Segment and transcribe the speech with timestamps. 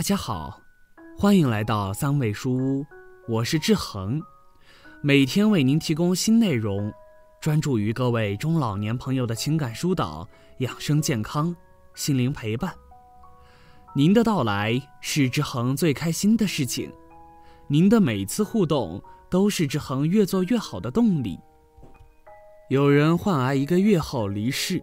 [0.00, 0.58] 大家好，
[1.18, 2.86] 欢迎来到三味书屋，
[3.28, 4.18] 我是志恒，
[5.02, 6.90] 每天为您提供新内容，
[7.38, 10.26] 专注于各位中老年朋友的情感疏导、
[10.60, 11.54] 养生健康、
[11.94, 12.74] 心灵陪伴。
[13.94, 16.90] 您的到来是志恒最开心的事情，
[17.66, 21.38] 您的每次互动都是志恒越做越好的动力。
[22.70, 24.82] 有人患癌一个月后离世，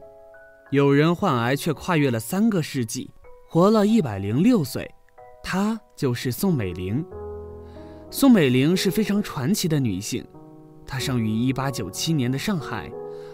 [0.69, 3.09] 有人患癌却跨越了三个世纪，
[3.49, 4.87] 活了一百零六岁。
[5.49, 7.05] 她就是宋美龄。
[8.11, 10.21] 宋美龄是非常传奇的女性，
[10.85, 12.91] 她生于一八九七年的上海，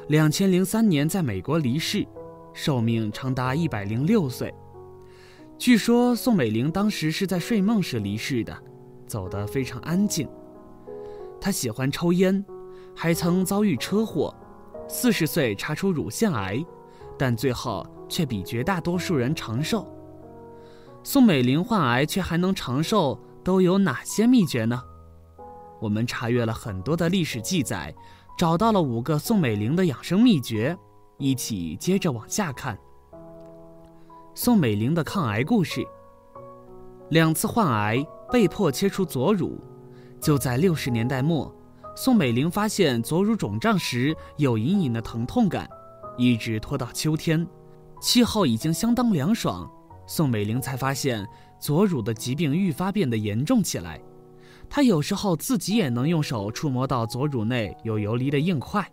[0.09, 2.05] 两千零三年在美国离世，
[2.53, 4.53] 寿命长达一百零六岁。
[5.57, 8.55] 据说宋美龄当时是在睡梦时离世的，
[9.07, 10.29] 走得非常安静。
[11.41, 12.45] 她喜欢抽烟，
[12.95, 14.31] 还曾遭遇车祸，
[14.87, 16.63] 四十岁查出乳腺癌，
[17.17, 19.89] 但最后却比绝大多数人长寿。
[21.05, 24.81] 宋美龄患癌却还能长寿，都有哪些秘诀呢？
[25.81, 27.93] 我们查阅了很多的历史记载，
[28.37, 30.77] 找到了五个宋美龄的养生秘诀，
[31.17, 32.77] 一起接着往下看。
[34.33, 35.85] 宋美龄的抗癌故事：
[37.09, 39.59] 两次患癌，被迫切除左乳。
[40.21, 41.53] 就在六十年代末，
[41.97, 45.69] 宋美龄发现左乳肿胀时有隐隐的疼痛感，
[46.17, 47.45] 一直拖到秋天，
[48.01, 49.69] 气候已经相当凉爽。
[50.15, 53.99] 宋美龄才发现左乳的疾病愈发变得严重起来，
[54.69, 58.87] 她有时候自己也能用手触摸到左乳内有游离的硬块。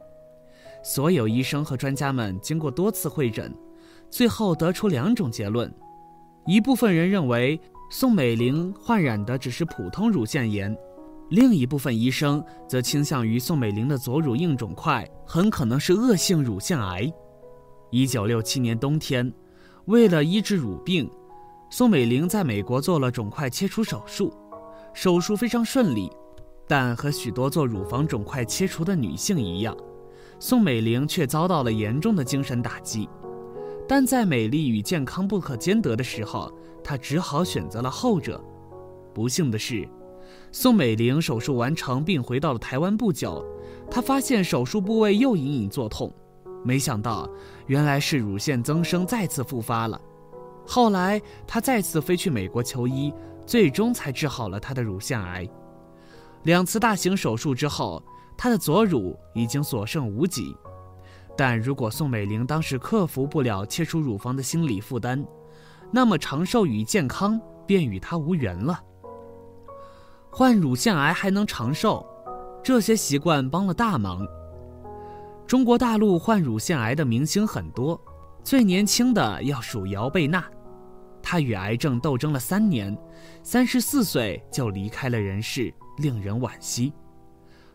[0.82, 3.54] 所有医生和专家们经过多次会诊，
[4.08, 5.70] 最后得出两种结论：
[6.46, 7.60] 一部分人认为
[7.90, 10.74] 宋美龄患染的只是普通乳腺炎，
[11.28, 17.12] 另一部分医生则倾向于宋美龄的左乳硬肿块很可能是恶性乳腺癌。
[17.90, 19.30] 一九六七年冬天。
[19.90, 21.10] 为了医治乳病，
[21.68, 24.32] 宋美龄在美国做了肿块切除手术，
[24.94, 26.08] 手术非常顺利。
[26.68, 29.76] 但和许多做乳房肿块切除的女性一样，
[30.38, 33.08] 宋美龄却遭到了严重的精神打击。
[33.88, 36.52] 但在美丽与健康不可兼得的时候，
[36.84, 38.40] 她只好选择了后者。
[39.12, 39.88] 不幸的是，
[40.52, 43.44] 宋美龄手术完成并回到了台湾不久，
[43.90, 46.14] 她发现手术部位又隐隐作痛。
[46.62, 47.28] 没想到，
[47.66, 50.00] 原来是乳腺增生再次复发了。
[50.66, 53.12] 后来，他再次飞去美国求医，
[53.46, 55.48] 最终才治好了他的乳腺癌。
[56.44, 58.02] 两次大型手术之后，
[58.36, 60.56] 他的左乳已经所剩无几。
[61.36, 65.24] 但如果宋美龄当时克服不了切除乳房的心理负担，
[65.90, 68.78] 那么长寿与健康便与她无缘了。
[70.30, 72.06] 患乳腺癌还能长寿，
[72.62, 74.26] 这些习惯帮了大忙。
[75.50, 78.00] 中国大陆患乳腺癌的明星很多，
[78.44, 80.44] 最年轻的要数姚贝娜，
[81.20, 82.96] 她与癌症斗争了三年，
[83.42, 86.92] 三十四岁就离开了人世，令人惋惜。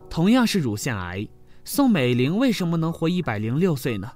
[0.08, 1.28] 同样是乳腺癌，
[1.64, 4.10] 宋美龄为什么能活一百零六岁呢？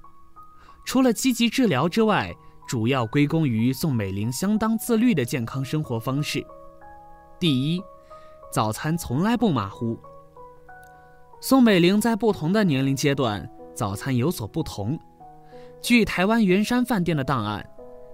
[0.86, 2.34] 除了积极治疗之外，
[2.66, 6.42] 主要归功于宋美龄相当自律的健康生活方式。
[7.38, 7.82] 第一，
[8.50, 10.00] 早餐从来不马虎。
[11.42, 14.98] 宋美龄在不同的年龄阶段，早餐有所不同。
[15.80, 17.66] 据台湾圆山饭店的档案，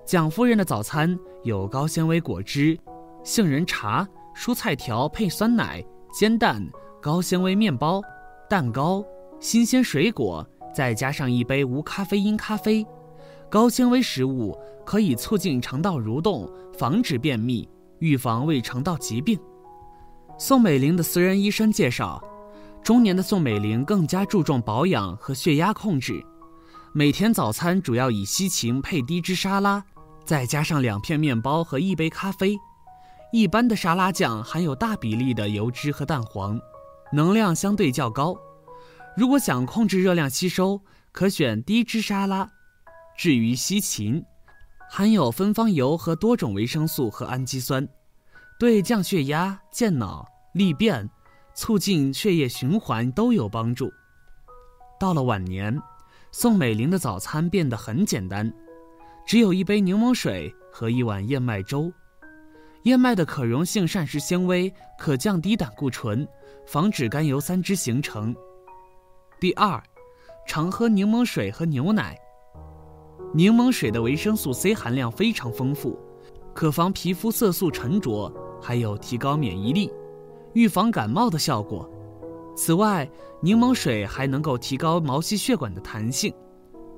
[0.04, 2.78] 蒋夫人的早餐有高纤维果汁、
[3.24, 6.64] 杏仁茶、蔬菜条配酸奶、煎蛋、
[7.02, 8.00] 高纤维面包、
[8.48, 9.04] 蛋糕、
[9.40, 12.86] 新鲜水果，再加上一杯无咖啡因咖啡。
[13.50, 16.48] 高纤维食物可以促进肠道蠕动，
[16.78, 19.36] 防止便秘，预防胃肠道疾病。
[20.38, 22.22] 宋美龄的私人医生介绍。
[22.86, 26.24] 中年的宋美龄更加注重保养和血压控制，
[26.92, 29.84] 每天早餐主要以西芹配低脂沙拉，
[30.24, 32.56] 再加上两片面包和一杯咖啡。
[33.32, 36.60] 一般的沙拉酱含有大比例的油脂和蛋黄，
[37.12, 38.36] 能量相对较高。
[39.16, 40.80] 如果想控制热量吸收，
[41.10, 42.48] 可选低脂沙拉。
[43.18, 44.22] 至于西芹，
[44.88, 47.88] 含有芬芳油和多种维生素和氨基酸，
[48.60, 51.10] 对降血压、健脑、利便。
[51.56, 53.90] 促进血液循环都有帮助。
[55.00, 55.76] 到了晚年，
[56.30, 58.52] 宋美龄的早餐变得很简单，
[59.26, 61.90] 只有一杯柠檬水和一碗燕麦粥。
[62.82, 66.28] 燕麦的可溶性膳食纤维可降低胆固醇，
[66.66, 68.36] 防止甘油三酯形成。
[69.40, 69.82] 第二，
[70.46, 72.16] 常喝柠檬水和牛奶。
[73.34, 75.98] 柠檬水的维生素 C 含量非常丰富，
[76.54, 78.30] 可防皮肤色素沉着，
[78.62, 79.90] 还有提高免疫力。
[80.56, 81.86] 预防感冒的效果。
[82.56, 83.06] 此外，
[83.42, 86.32] 柠檬水还能够提高毛细血管的弹性，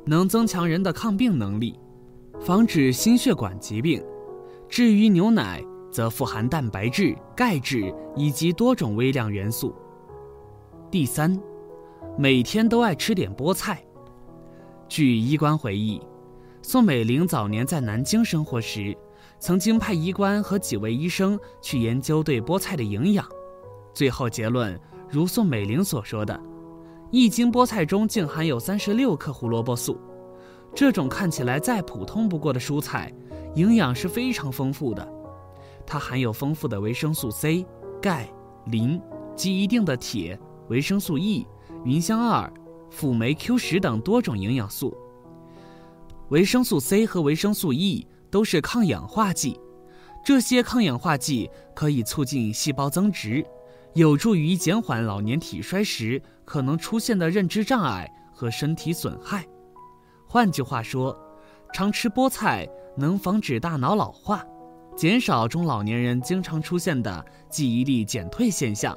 [0.06, 1.76] 能增强人的抗病能力，
[2.40, 4.00] 防止心血管疾病。
[4.68, 5.60] 至于牛奶，
[5.90, 9.74] 则富含蛋白质、钙质以及多种微量元素。
[10.88, 11.36] 第三，
[12.16, 13.82] 每天都爱吃点菠菜。
[14.88, 16.00] 据医官回忆，
[16.62, 18.96] 宋美龄早年在南京生活时，
[19.40, 23.28] 曾经派医官和几位医生去研究对菠菜的营养，
[23.98, 24.78] 最后结论
[25.10, 26.40] 如宋美龄所说的：
[27.10, 29.98] 一斤菠菜中竟含有三十六克胡萝卜素。
[30.72, 33.12] 这种看起来再普通不过的蔬菜，
[33.56, 35.04] 营养是非常丰富的。
[35.84, 37.66] 它含有丰富的维生素 C、
[38.00, 38.32] 钙、
[38.66, 39.02] 磷
[39.34, 41.44] 及一定的铁、维生素 E、
[41.84, 42.48] 芸香二。
[42.90, 44.96] 辅酶 Q 十等多种营养素，
[46.28, 49.58] 维生素 C 和维生素 E 都是抗氧化剂。
[50.24, 53.44] 这些抗氧化剂可以促进细胞增殖，
[53.98, 59.44] 有助于减缓老年体衰时可能出现的认知障碍和身体损害。
[60.24, 61.18] 换句话说，
[61.74, 62.64] 常吃菠菜
[62.96, 64.46] 能防止大脑老化，
[64.94, 68.96] 减少中老年人经常出现的记忆力减退现象。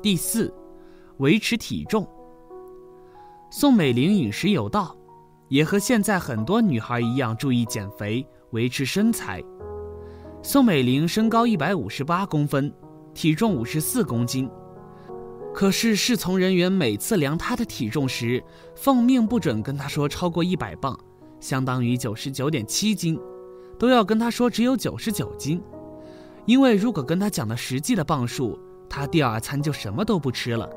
[0.00, 0.54] 第四，
[1.16, 2.08] 维持体重。
[3.50, 4.96] 宋美龄饮食有道，
[5.48, 9.42] 也和现在很多女孩一样注意减肥、维持身材。
[10.40, 12.72] 宋美龄身高一百五十八公分，
[13.14, 14.48] 体重五十四公斤。
[15.54, 18.42] 可是侍从人员每次量她的体重时，
[18.74, 20.98] 奉命不准跟她说超过一百磅，
[21.40, 23.18] 相当于九十九点七斤，
[23.78, 25.62] 都要跟她说只有九十九斤。
[26.46, 30.68] 因为如果跟她讲的实际的磅数，她第二餐就什么都不吃了。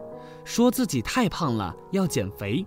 [0.44, 2.66] 说自己太胖了，要减肥。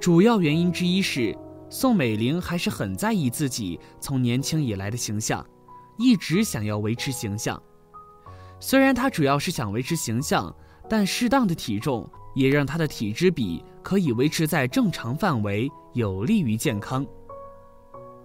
[0.00, 1.36] 主要原因之一是
[1.68, 5.44] 宋美龄还是很在意自己从年轻以来的形象，
[5.98, 7.62] 一直想要维持形象。
[8.60, 10.54] 虽然他主要是想维持形象，
[10.88, 17.06] 但适当的体重也让他的体脂比可以维持在正常范围，有利于健康。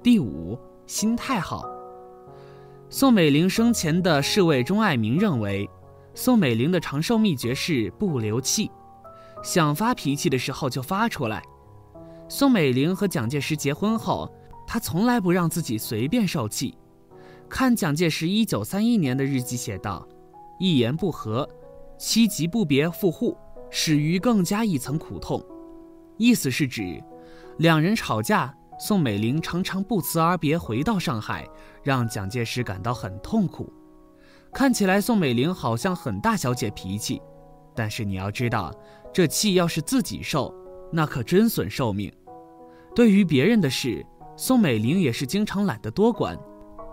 [0.01, 0.57] 第五，
[0.87, 1.65] 心态好。
[2.89, 5.69] 宋美龄生前的侍卫钟爱民认为。
[6.15, 8.69] 宋美龄的长寿秘诀是不流气，
[9.43, 11.41] 想发脾气的时候就发出来。
[12.29, 14.31] 宋美龄和蒋介石结婚后，
[14.67, 16.77] 她从来不让自己随便受气。
[17.49, 20.07] 看蒋介石一九三一年的日记写道
[20.59, 21.47] ：“一言不合，
[21.97, 23.37] 妻即不别赴沪，
[23.69, 25.43] 使于更加一层苦痛。”
[26.17, 27.03] 意思是指，
[27.57, 31.47] 两人吵架，宋美龄常常不辞而别回到上海，
[31.81, 33.71] 让蒋介石感到很痛苦。
[34.53, 37.19] 看起来宋美龄好像很大小姐脾气，
[37.75, 38.71] 但是你要知道，
[39.11, 40.53] 这气要是自己受，
[40.91, 42.13] 那可真损寿命。
[42.93, 44.05] 对于别人的事，
[44.37, 46.37] 宋美龄也是经常懒得多管，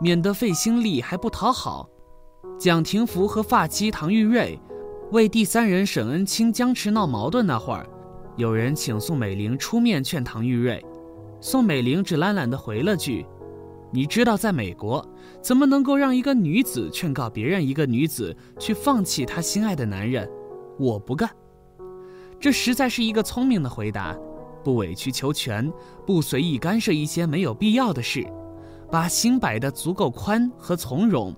[0.00, 1.86] 免得费心力还不讨好。
[2.60, 4.60] 蒋廷福和发妻唐玉瑞
[5.12, 7.88] 为第三人沈恩清僵持闹矛盾那会儿，
[8.36, 10.84] 有人请宋美龄出面劝唐玉瑞，
[11.40, 13.24] 宋美龄只懒懒地回了句。
[13.90, 15.02] 你知道，在美国，
[15.40, 20.30] 怎么能够让一个女子劝告别人一个女子去放弃她心爱的男人？
[20.78, 21.30] 我不干。
[22.38, 24.14] 这实在是一个聪明的回答，
[24.62, 25.72] 不委曲求全，
[26.06, 28.22] 不随意干涉一些没有必要的事，
[28.92, 31.34] 把心摆得足够宽和从容，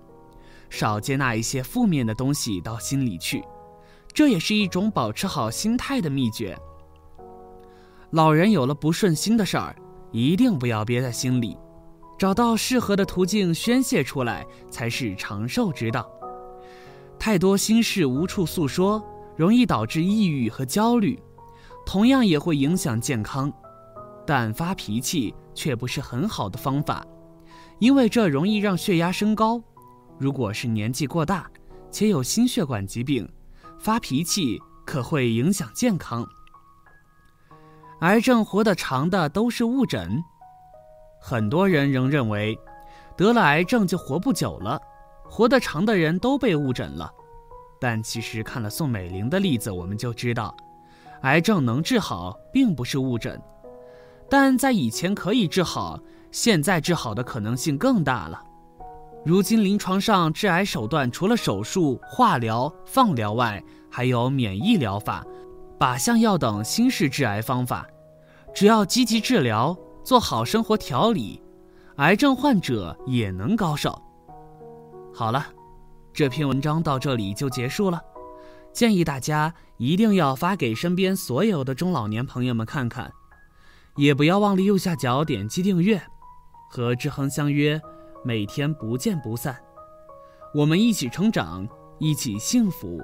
[0.72, 3.44] 少接纳一些负面的东西到心里去，
[4.14, 6.58] 这也是一种保持好心态的秘诀。
[8.12, 9.76] 老人有了不顺心的事儿，
[10.10, 11.58] 一定不要憋在心里。
[12.18, 16.10] 找到适合的途径宣泄出来，才是长寿之道。
[17.18, 19.02] 太多心事无处诉说，
[19.36, 21.22] 容易导致抑郁和焦虑，
[21.84, 23.52] 同样也会影响健康。
[24.24, 27.04] 但发脾气却不是很好的方法，
[27.78, 29.62] 因为这容易让血压升高。
[30.18, 31.50] 如果是年纪过大，
[31.90, 33.28] 且有心血管疾病，
[33.78, 36.26] 发脾气可会影响健康。
[38.00, 40.22] 癌症活得长的都是误诊。
[41.20, 42.58] 很多人仍认为，
[43.16, 44.80] 得了癌症就活不久了，
[45.24, 47.10] 活得长的人都被误诊了。
[47.80, 50.56] 但其实看了宋美龄的例子，我们就知道，
[51.22, 53.40] 癌症能治好并不是误诊。
[54.28, 56.00] 但在以前可以治好，
[56.30, 58.42] 现在治好的可能性更大了。
[59.24, 65.24] 如今临床上治癌手段除了手术、化疗、放疗外，还有免疫疗法、
[65.78, 67.86] 靶向药等新式治癌方法，
[68.54, 69.76] 只要积极治疗。
[70.04, 71.40] 做好生活调理，
[71.98, 73.96] 癌症患者也能高寿。
[75.14, 75.46] 好了，
[76.12, 78.00] 这篇文章到这里就结束了。
[78.72, 83.12] 建议大家一定要发给身边所有的中老年朋友们看看，
[83.94, 86.02] 也不要忘了右下角点击订阅，
[86.68, 87.80] 和志恒相约，
[88.24, 89.56] 每天不见不散。
[90.54, 91.66] 我们一起成长，
[91.98, 93.00] 一起幸福。